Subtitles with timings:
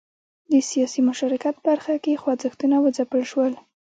[0.51, 3.53] د سیاسي مشارکت په برخه کې خوځښتونه وځپل شول.